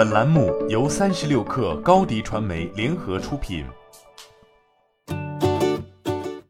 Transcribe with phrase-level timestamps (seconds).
[0.00, 3.66] 本栏目由三十六氪高低传媒联合出品。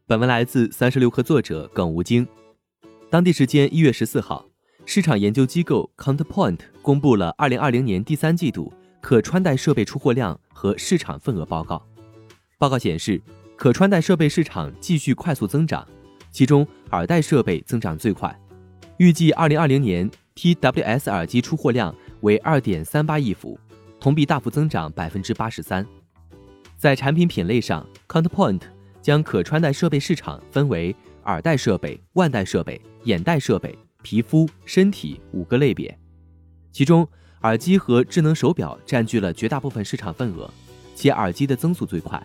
[0.07, 2.25] 本文来自三十六氪作者耿吴京。
[3.09, 4.45] 当地时间一月十四号，
[4.85, 8.71] 市场研究机构 Counterpoint 公布了二零二零年第三季度
[9.01, 11.85] 可穿戴设备出货量和市场份额报告。
[12.57, 13.21] 报告显示，
[13.57, 15.85] 可穿戴设备市场继续快速增长，
[16.31, 18.33] 其中耳戴设备增长最快。
[18.95, 23.59] 预计二零二零年 TWS 耳机出货量为二点三八亿伏，
[23.99, 25.85] 同比大幅增长百分之八十三。
[26.77, 28.61] 在产品品类上，Counterpoint。
[29.01, 35.97] 将可穿戴设备市场分为耳戴设备、腕戴设备、眼戴设备、皮肤、身体五个类别，
[36.71, 37.07] 其中
[37.41, 40.47] 耳机和智能手表占据了绝大部分市场份额，
[40.95, 42.21] 且耳机的增速最快。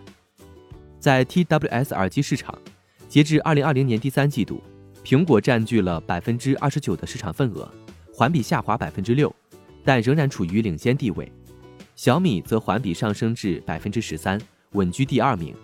[0.99, 2.55] 在 TWS 耳机市场，
[3.09, 4.61] 截至二零二零年第三季度，
[5.03, 7.67] 苹果占据了百分之二十九的市场份额，
[8.13, 9.35] 环比下滑百分之六，
[9.87, 11.31] 但仍然处于领先地位。
[11.95, 14.37] 小米则环比上升至百分之十三，
[14.73, 15.55] 稳居第二名。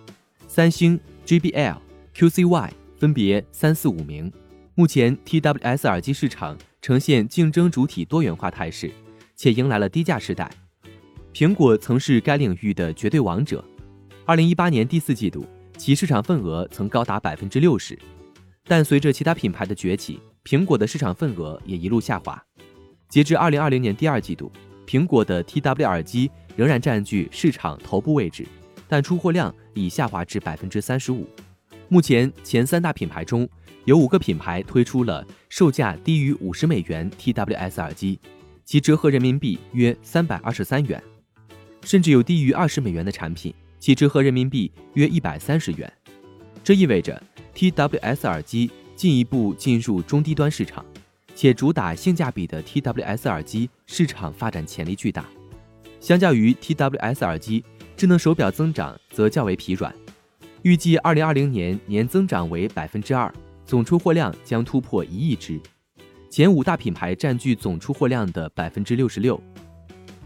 [0.48, 1.76] 三星、JBL、
[2.14, 4.32] QCY 分别三四五名。
[4.74, 8.90] 目前 TWS 耳机市场呈现竞争主体多元化态势，
[9.36, 10.50] 且迎来了低价时代。
[11.34, 13.62] 苹果曾是该领域的绝对王者。
[14.24, 15.44] 二零一八年第四季度，
[15.76, 17.98] 其市场份额曾高达百分之六十。
[18.66, 22.42] 但随着其他品牌的崛起，苹果的市场份额也一路下滑。
[23.08, 24.50] 截至二零二零年第二季度，
[24.86, 28.46] 苹果的 TW 耳机仍然占据市场头部位置。
[28.86, 31.26] 但出货量已下滑至百分之三十五。
[31.88, 33.48] 目前前三大品牌中
[33.86, 38.20] 有五个品牌推出了售价低于五十美元 TWS 耳机，
[38.64, 41.02] 其折合人民币约三百二十三元，
[41.82, 45.90] 甚至有低于二十美元的产品，其折合人民币约一百三十元。
[46.62, 47.20] 这意味着
[47.54, 50.84] TWS 耳机进一步进入中低端市场，
[51.34, 55.24] 且主打性价比的 TWS 耳机市场发展潜力巨大。
[56.00, 57.64] 相较于 TWS 耳机。
[57.96, 59.94] 智能手表增长则较为疲软，
[60.62, 63.32] 预计二零二零年年增长为百分之二，
[63.64, 65.60] 总出货量将突破一亿只。
[66.28, 69.40] 前五大品牌占据总出货量的百分之六十六，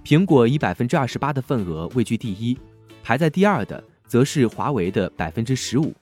[0.02, 2.58] 苹果以百分之二十八的份额位居第一，
[3.02, 5.94] 排在第二的则是华为的百分之十五，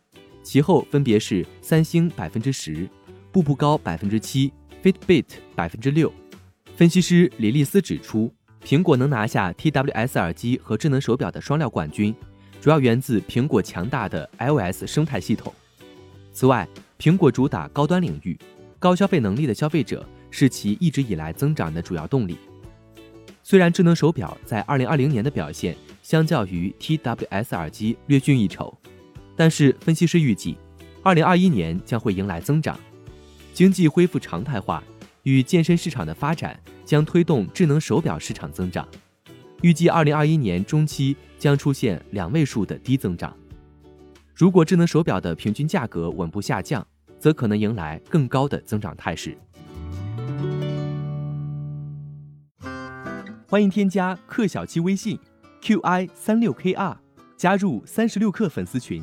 [0.45, 2.89] 其后分别是三星百分之十，
[3.33, 4.53] 步步高百分之七
[4.87, 5.25] ，Fitbit
[5.57, 6.13] 百分之六。
[6.77, 8.33] 分析师李丽斯指出。
[8.65, 12.13] 苹果能拿下 TWS 耳机和智能手表的双料冠军，
[12.61, 15.55] 主要源自苹果强大的 iOS 生态系统。
[16.33, 16.67] 此外，
[16.99, 18.37] 苹果主打高端领域，
[18.81, 22.37] 高消费能力的消费者是其一直以来增长的主要动力。
[23.45, 28.77] 虽然智能手表在2020年的表现相较于 TWS 耳机略逊一筹，
[29.37, 30.57] 但是分析师预计
[31.05, 32.77] ，2021年将会迎来增长，
[33.57, 34.85] 经济恢复常态化。
[35.23, 38.87] 与健身市场的发展将推动智能手表市场增长，
[39.63, 43.35] 预计二零二一年中期将出现两位数的低增长。
[44.35, 46.87] 如果智能手表的平均价格稳步下降，
[47.19, 49.37] 则可能迎来更高的增长态势。
[53.49, 55.19] 欢迎添加克小七微信
[55.63, 56.95] qi 三六 kr，
[57.39, 59.03] 加入三十六氪粉丝群。